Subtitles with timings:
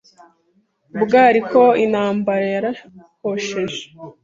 [0.95, 3.81] Ubwo ariko intambara yarahosheje